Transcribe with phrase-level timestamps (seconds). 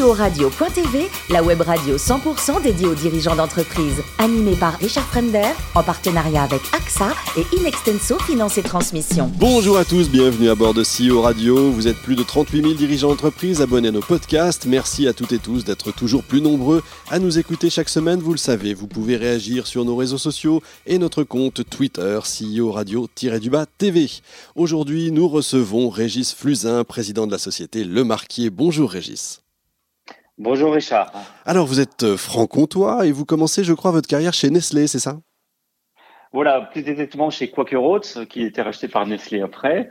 [0.00, 3.96] CEO-radio.tv, la web radio 100% dédiée aux dirigeants d'entreprise.
[4.18, 9.30] Animée par Richard Fremder, en partenariat avec AXA et Inextenso Finance et Transmission.
[9.36, 11.70] Bonjour à tous, bienvenue à bord de CEO Radio.
[11.70, 14.64] Vous êtes plus de 38 000 dirigeants d'entreprise abonnés à nos podcasts.
[14.64, 18.20] Merci à toutes et tous d'être toujours plus nombreux à nous écouter chaque semaine.
[18.20, 22.72] Vous le savez, vous pouvez réagir sur nos réseaux sociaux et notre compte Twitter CEO
[22.72, 24.08] Radio-du-bas TV.
[24.56, 28.48] Aujourd'hui, nous recevons Régis Fluzin, président de la société Le Marquier.
[28.48, 29.42] Bonjour Régis.
[30.42, 31.12] Bonjour Richard.
[31.44, 34.98] Alors vous êtes euh, franc-comtois et vous commencez, je crois, votre carrière chez Nestlé, c'est
[34.98, 35.18] ça?
[36.32, 39.90] Voilà, plus exactement chez Quaker Oats, qui a été racheté par Nestlé après.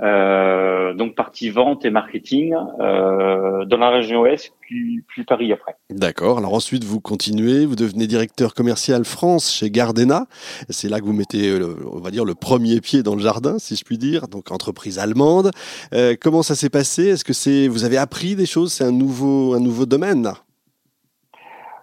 [0.00, 5.74] Euh, donc partie vente et marketing euh, dans la région Ouest, puis, puis Paris après.
[5.90, 6.38] D'accord.
[6.38, 10.26] Alors ensuite, vous continuez, vous devenez directeur commercial France chez Gardena.
[10.68, 13.58] C'est là que vous mettez, euh, on va dire, le premier pied dans le jardin,
[13.58, 14.28] si je puis dire.
[14.28, 15.50] Donc entreprise allemande.
[15.92, 17.08] Euh, comment ça s'est passé?
[17.08, 18.72] Est-ce que c'est, vous avez appris des choses?
[18.72, 20.30] C'est un nouveau, un nouveau domaine?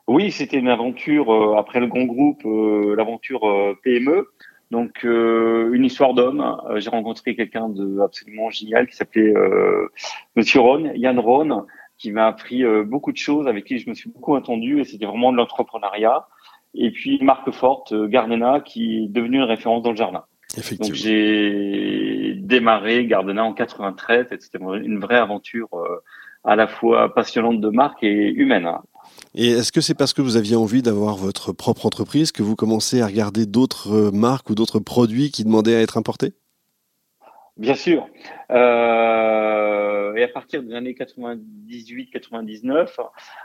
[0.07, 3.41] Oui, c'était une aventure euh, après le grand groupe, l'aventure
[3.83, 4.27] PME.
[4.71, 6.57] Donc euh, une histoire d'homme.
[6.69, 9.87] Euh, j'ai rencontré quelqu'un de absolument génial qui s'appelait euh,
[10.35, 11.65] Monsieur Ron, Yann Ron,
[11.97, 15.05] qui m'a appris beaucoup de choses, avec qui je me suis beaucoup entendu, et c'était
[15.05, 16.27] vraiment de l'entrepreneuriat.
[16.73, 20.25] Et puis marque forte, Gardena, qui est devenue une référence dans le jardin.
[20.79, 25.69] Donc j'ai démarré Gardena en 93, et c'était une vraie aventure
[26.43, 28.69] à la fois passionnante de marque et humaine.
[29.37, 32.55] Et est-ce que c'est parce que vous aviez envie d'avoir votre propre entreprise que vous
[32.55, 36.31] commencez à regarder d'autres euh, marques ou d'autres produits qui demandaient à être importés?
[37.57, 38.07] Bien sûr.
[38.51, 42.87] Euh, et à partir des années 98-99,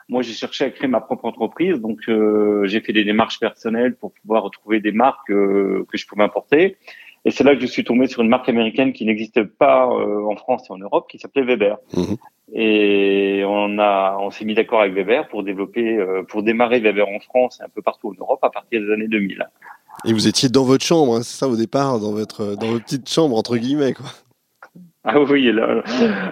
[0.09, 1.81] moi j'ai cherché à créer ma propre entreprise.
[1.81, 6.23] Donc euh, j'ai fait des démarches personnelles pour pouvoir retrouver des marques que je pouvais
[6.23, 6.77] importer.
[7.25, 10.25] Et c'est là que je suis tombé sur une marque américaine qui n'existe pas euh,
[10.25, 11.77] en France et en Europe, qui s'appelait Weber.
[11.95, 12.15] Mmh.
[12.55, 17.07] Et on a, on s'est mis d'accord avec Weber pour développer, euh, pour démarrer Weber
[17.09, 19.47] en France et un peu partout en Europe à partir des années 2000.
[20.07, 22.85] Et vous étiez dans votre chambre, hein, c'est ça au départ, dans votre, dans votre
[22.85, 24.07] petite chambre entre guillemets, quoi.
[25.03, 25.83] Ah oui, là,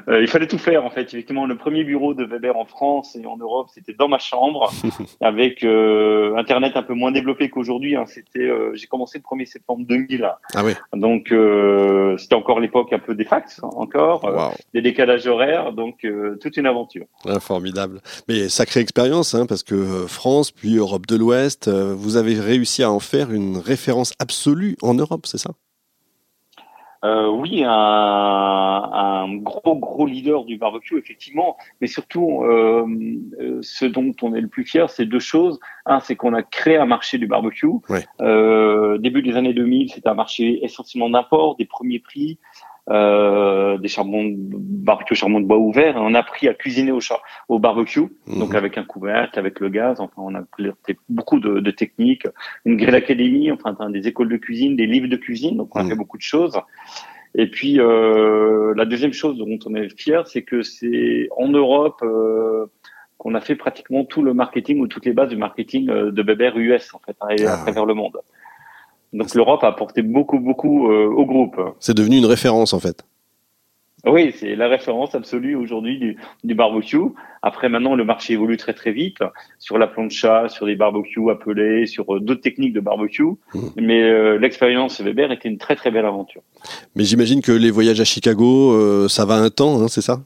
[0.08, 1.02] euh, il fallait tout faire en fait.
[1.02, 4.70] Effectivement, le premier bureau de Weber en France et en Europe, c'était dans ma chambre,
[5.22, 7.96] avec euh, Internet un peu moins développé qu'aujourd'hui.
[7.96, 8.04] Hein.
[8.06, 10.30] C'était, euh, j'ai commencé le 1er septembre 2000.
[10.54, 10.72] Ah oui.
[10.92, 11.32] Donc
[12.18, 16.06] c'était encore l'époque un peu des fax, encore, des décalages horaires, donc
[16.40, 17.06] toute une aventure.
[17.26, 18.00] Ah, formidable.
[18.28, 22.90] Mais sacrée expérience, hein, parce que France puis Europe de l'Ouest, vous avez réussi à
[22.90, 25.52] en faire une référence absolue en Europe, c'est ça?
[27.04, 32.86] Euh, oui, un, un, gros gros leader du barbecue effectivement, mais surtout euh,
[33.40, 35.60] euh, ce dont on est le plus fier, c'est deux choses.
[35.86, 37.68] Un, c'est qu'on a créé un marché du barbecue.
[38.20, 42.38] Euh, début des années 2000, c'était un marché essentiellement d'import, des premiers prix
[42.90, 45.96] euh, des charbons barbecue charbon de bois ouvert.
[45.96, 48.38] on a appris à cuisiner au, char au barbecue, mhm.
[48.38, 50.00] donc avec un couvercle, avec le gaz.
[50.00, 50.42] Enfin, on a
[51.08, 52.26] beaucoup de, de techniques,
[52.64, 55.56] une grille d'académie, enfin des écoles de cuisine, des livres de cuisine.
[55.56, 55.90] Donc on a mhm.
[55.90, 56.58] fait beaucoup de choses.
[57.34, 62.00] Et puis euh, la deuxième chose dont on est fier, c'est que c'est en Europe
[62.02, 62.66] euh,
[63.18, 66.22] qu'on a fait pratiquement tout le marketing ou toutes les bases du marketing euh, de
[66.22, 67.56] Weber US en fait, hein, à ah.
[67.62, 68.18] travers le monde.
[69.12, 71.60] Donc l'Europe a apporté beaucoup, beaucoup euh, au groupe.
[71.80, 73.04] C'est devenu une référence en fait.
[74.06, 76.98] Oui, c'est la référence absolue aujourd'hui du, du, barbecue.
[77.42, 79.18] Après, maintenant, le marché évolue très très vite
[79.58, 83.24] sur la plancha, sur des barbecues appelés, sur euh, d'autres techniques de barbecue.
[83.24, 83.60] Mmh.
[83.76, 86.42] Mais euh, l'expérience Weber était une très très belle aventure.
[86.94, 90.20] Mais j'imagine que les voyages à Chicago, ça va un temps, hein, c'est ça?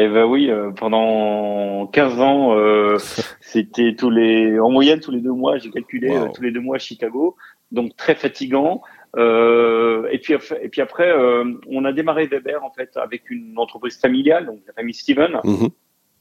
[0.00, 2.56] Eh ben oui, pendant 15 ans,
[3.40, 6.76] c'était tous les, en moyenne tous les deux mois, j'ai calculé tous les deux mois
[6.76, 7.34] à Chicago
[7.72, 8.82] donc très fatigant.
[9.16, 13.54] Euh, et puis et puis après, euh, on a démarré Weber en fait avec une
[13.56, 15.68] entreprise familiale, donc la famille Steven, mhm.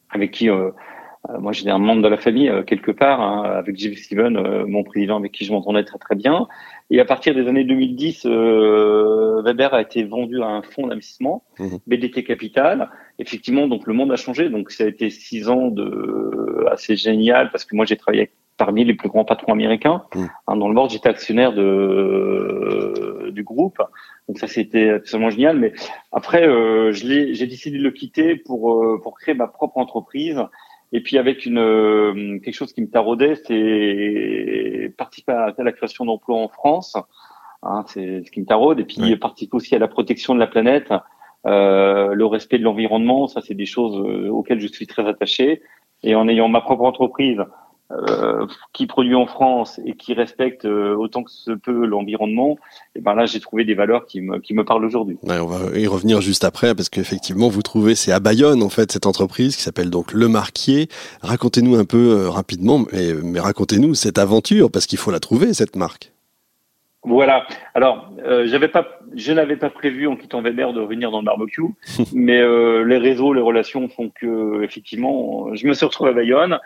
[0.09, 0.72] avec qui euh,
[1.30, 4.66] euh, moi j'étais un membre de la famille euh, quelque part, hein, avec Jim Steven,
[4.66, 6.47] mon président, avec qui je m'entendais très très bien.
[6.90, 11.80] Et à partir des années 2010, Weber a été vendu à un fonds d'investissement, mhm.
[11.88, 12.90] BDT Capital.
[13.19, 14.50] Effectivement, donc le monde a changé.
[14.50, 18.31] Donc ça a été six ans de assez génial parce que moi j'ai travaillé avec
[18.57, 20.04] parmi les plus grands patrons américains.
[20.13, 20.25] Mm.
[20.48, 23.81] Hein, dans le board, j'étais actionnaire de, du groupe.
[24.27, 25.57] Donc ça, c'était absolument génial.
[25.57, 25.74] Mais
[26.12, 30.42] après, euh, j'ai décidé de le quitter pour, euh, pour créer ma propre entreprise.
[30.94, 36.06] Et puis avec une euh, quelque chose qui me taraudait, c'est participer à la création
[36.06, 36.98] d'emplois en France.
[37.63, 38.80] Hein, c'est ce qui me taraude.
[38.80, 40.94] Et puis participer aussi à la protection de la planète,
[41.45, 43.27] euh, le respect de l'environnement.
[43.27, 43.98] Ça, c'est des choses
[44.30, 45.62] auxquelles je suis très attaché.
[46.04, 47.45] Et en ayant ma propre entreprise, euh,
[48.74, 52.57] qui produit en France et qui respecte euh, autant que se peut l'environnement,
[52.95, 55.18] et ben là j'ai trouvé des valeurs qui me, qui me parlent aujourd'hui.
[55.24, 58.69] Ouais, on va y revenir juste après parce qu'effectivement vous trouvez c'est à Bayonne en
[58.69, 60.89] fait cette entreprise qui s'appelle donc Le Marquier.
[61.22, 65.54] Racontez-nous un peu euh, rapidement, mais, mais racontez-nous cette aventure parce qu'il faut la trouver
[65.54, 66.12] cette marque.
[67.03, 67.47] Voilà.
[67.73, 71.25] Alors, euh, j'avais pas, je n'avais pas prévu en quittant Weber de revenir dans le
[71.25, 71.63] barbecue,
[72.13, 76.59] mais euh, les réseaux, les relations font que effectivement, je me suis retrouvé à Bayonne.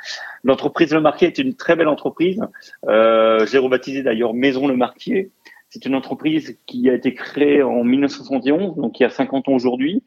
[0.43, 2.41] L'entreprise Le Marquet est une très belle entreprise.
[2.87, 5.31] Euh, J'ai rebaptisé d'ailleurs Maison Le Marquier.
[5.69, 9.53] C'est une entreprise qui a été créée en 1971, donc il y a 50 ans
[9.53, 10.03] aujourd'hui,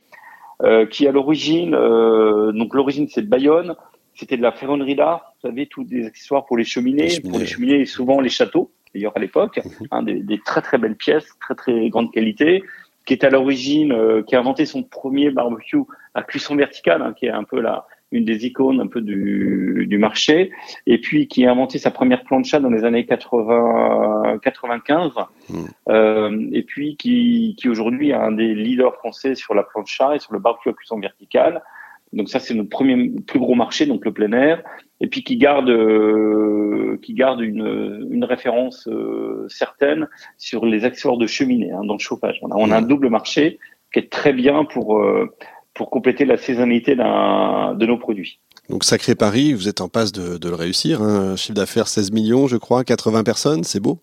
[0.62, 3.74] euh, qui à l'origine, euh, donc l'origine c'est de Bayonne.
[4.14, 7.30] C'était de la ferronnerie d'art, vous savez, tous des accessoires pour les cheminées, les cheminées.
[7.30, 9.86] pour les cheminées et souvent les châteaux d'ailleurs à l'époque, mhm.
[9.90, 12.62] hein, des, des, très très belles pièces, très très grande qualité,
[13.06, 15.82] qui est à l'origine, euh, qui a inventé son premier barbecue
[16.14, 19.86] à cuisson verticale, hein, qui est un peu la une des icônes un peu du,
[19.88, 20.52] du marché,
[20.86, 25.12] et puis qui a inventé sa première plancha dans les années 80, 95,
[25.50, 25.66] mhm.
[25.88, 30.20] euh, et puis qui, qui aujourd'hui est un des leaders français sur la plancha et
[30.20, 31.62] sur le barbecue à cuisson verticale.
[32.14, 34.62] Donc ça, c'est notre premier plus gros marché, donc le plein air,
[35.00, 40.08] et puis qui garde euh, qui garde une, une référence euh, certaine
[40.38, 42.38] sur les accessoires de cheminée hein, dans le chauffage.
[42.42, 43.58] On a, on a un double marché
[43.92, 45.28] qui est très bien pour euh,
[45.74, 48.38] pour compléter la saisonnalité de nos produits.
[48.70, 51.02] Donc sacré Paris, vous êtes en passe de, de le réussir.
[51.02, 51.34] Hein.
[51.36, 53.98] Chiffre d'affaires 16 millions, je crois, 80 personnes, c'est beau.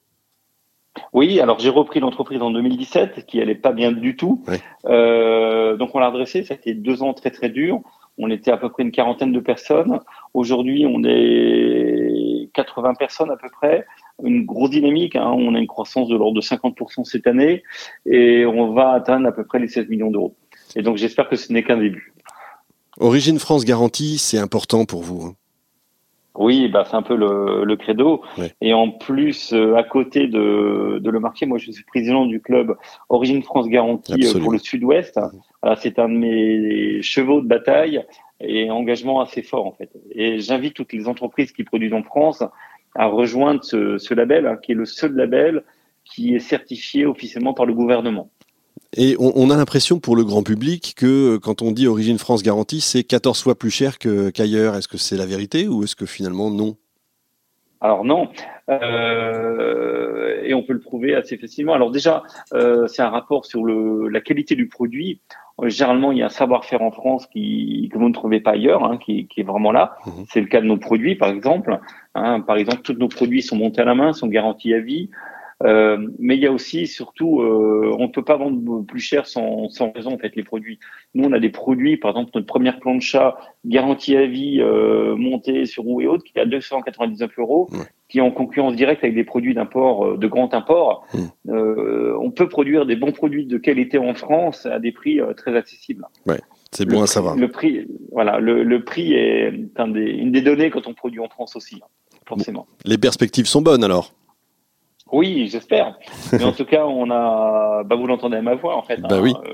[1.14, 4.44] Oui, alors j'ai repris l'entreprise en 2017, qui allait pas bien du tout.
[4.86, 7.80] Euh, donc on l'a redressé, ça a été deux ans très très durs.
[8.22, 10.00] On était à peu près une quarantaine de personnes.
[10.36, 13.86] Aujourd'hui, on est 80 personnes à peu près.
[14.24, 15.16] Une grosse dynamique.
[15.16, 15.32] Hein.
[15.36, 17.64] On a une croissance de l'ordre de 50% cette année
[18.06, 20.36] et on va atteindre à peu près les 16 millions d'euros.
[20.76, 22.14] Et donc, j'espère que ce n'est qu'un début.
[23.00, 25.26] Origine France garantie, c'est important pour vous.
[25.26, 25.36] Hein.
[26.36, 28.22] Oui, bah c'est un peu le, le credo.
[28.62, 32.40] Et en plus, euh, à côté de, de le marquer, moi je suis président du
[32.40, 32.76] club
[33.10, 35.20] Origine France Garantie euh, pour le Sud-Ouest.
[35.62, 38.04] Voilà, c'est un de mes chevaux de bataille
[38.40, 39.90] et engagement assez fort en fait.
[40.12, 42.44] Et j'invite toutes les entreprises qui produisent en France
[42.96, 45.64] à rejoindre ce, ce label, hein, qui est le seul label
[46.06, 48.30] qui est certifié officiellement par le gouvernement.
[48.98, 52.82] Et on, a l'impression pour le grand public que quand on dit Origine France garantie,
[52.82, 54.76] c'est 14 fois plus cher qu'ailleurs.
[54.76, 56.76] est-ce que c'est la vérité ou est-ce que finalement non?
[57.80, 58.30] Alors non,
[58.70, 61.74] euh, et on peut le prouver assez facilement.
[61.74, 62.22] Alors déjà,
[62.54, 65.20] euh, c'est un rapport sur le, la qualité du produit.
[65.64, 68.84] Généralement, il y a un savoir-faire en France qui, que vous ne trouvez pas ailleurs,
[68.84, 69.96] hein, qui, qui, est vraiment là.
[70.06, 70.12] Mmh.
[70.30, 71.80] C'est le cas de nos produits, par exemple.
[72.14, 75.10] Hein, par exemple, tous nos produits sont montés à la main, sont garantis à vie.
[75.66, 79.28] Euh, mais il y a aussi, surtout, euh, on ne peut pas vendre plus cher
[79.28, 80.80] sans, sans, raison en fait les produits.
[81.14, 85.66] Nous, on a des produits, par exemple notre première plancha garantie à vie euh, montée
[85.66, 87.70] sur roue et autres, qui est à 299 euros,
[88.10, 91.06] qui est en concurrence directe avec des produits d'import, euh, de grand import.
[91.50, 95.56] Euh, on peut produire des bons produits de qualité en France à des prix très
[95.56, 96.06] accessibles.
[96.26, 96.40] Ouais.
[96.72, 97.36] C'est bon à savoir.
[97.36, 101.20] Le prix, voilà, le, le prix est un des, une des données quand on produit
[101.20, 101.88] en France aussi, hein,
[102.26, 102.66] forcément.
[102.86, 104.14] Les perspectives sont bonnes alors.
[105.12, 105.98] Oui, j'espère.
[106.32, 109.02] Mais en tout cas, on a, bah vous l'entendez à ma voix en fait.
[109.02, 109.34] Bah oui.
[109.36, 109.50] Hein,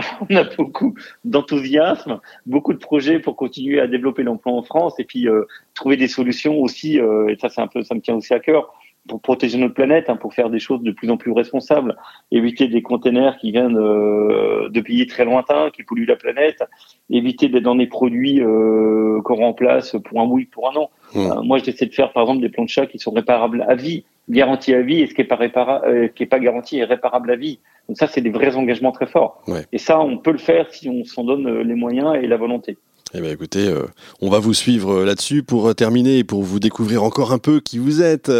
[0.00, 0.94] euh, on a beaucoup
[1.24, 5.44] d'enthousiasme, beaucoup de projets pour continuer à développer l'emploi en France et puis euh,
[5.74, 7.00] trouver des solutions aussi.
[7.00, 8.72] Euh, et ça, c'est un peu, ça me tient aussi à cœur
[9.08, 11.96] pour protéger notre planète, hein, pour faire des choses de plus en plus responsables,
[12.30, 16.62] éviter des containers qui viennent euh, de pays très lointains, qui polluent la planète,
[17.10, 20.90] éviter d'être dans des produits euh, qu'on remplace pour un oui, pour un an.
[21.14, 21.46] Mmh.
[21.46, 24.04] moi, j'essaie de faire, par exemple, des plans de chat qui sont réparables à vie
[24.28, 26.84] garantie à vie et ce qui est pas réparable, euh, qui est pas garanti est
[26.84, 27.58] réparable à vie.
[27.88, 29.42] Donc ça, c'est des vrais engagements très forts.
[29.72, 32.36] Et ça, on peut le faire si on s'en donne euh, les moyens et la
[32.36, 32.78] volonté.
[33.16, 33.84] Eh bien, écoutez, euh,
[34.20, 37.78] on va vous suivre là-dessus pour terminer et pour vous découvrir encore un peu qui
[37.78, 38.30] vous êtes.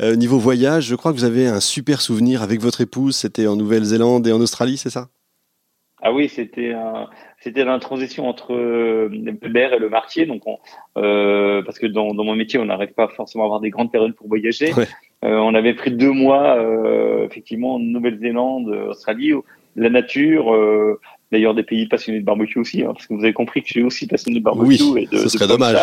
[0.00, 3.16] niveau voyage, je crois que vous avez un super souvenir avec votre épouse.
[3.16, 5.08] C'était en Nouvelle-Zélande et en Australie, c'est ça?
[6.02, 7.08] Ah oui, c'était un,
[7.40, 10.26] c'était la transition entre le Weber et le Martier.
[10.26, 10.58] Donc, on,
[10.94, 14.14] parce que dans, dans, mon métier, on n'arrive pas forcément à avoir des grandes périodes
[14.14, 14.72] pour voyager.
[15.24, 19.32] Euh, on avait pris deux mois, euh, effectivement, en Nouvelle-Zélande, Australie,
[19.76, 20.98] la nature, euh,
[21.32, 23.72] d'ailleurs des pays passionnés de barbecue aussi, hein, parce que vous avez compris que je
[23.72, 24.82] suis aussi passionné de barbecue.
[24.82, 25.76] Oui, et de, ce serait dommage.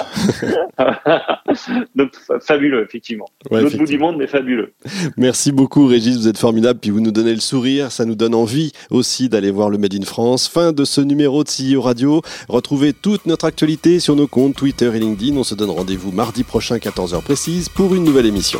[1.96, 2.12] Donc
[2.42, 3.28] fabuleux, effectivement.
[3.50, 4.74] Ouais, L'autre bout du monde, mais fabuleux.
[5.18, 8.36] Merci beaucoup, Régis, vous êtes formidable, puis vous nous donnez le sourire, ça nous donne
[8.36, 10.48] envie aussi d'aller voir le Made in France.
[10.48, 12.22] Fin de ce numéro de CEO Radio.
[12.50, 15.38] Retrouvez toute notre actualité sur nos comptes Twitter et LinkedIn.
[15.38, 18.60] On se donne rendez-vous mardi prochain, 14h précise, pour une nouvelle émission.